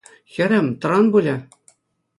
Хӗрӗм, 0.31 0.67
тӑран 0.79 1.05
пулӗ. 1.11 1.35